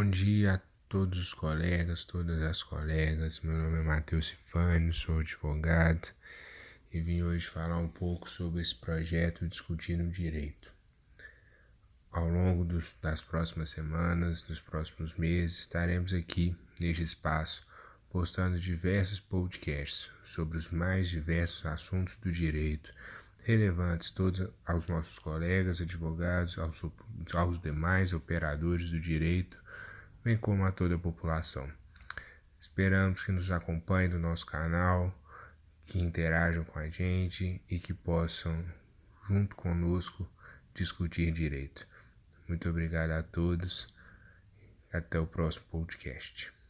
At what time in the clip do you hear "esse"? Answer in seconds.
8.62-8.74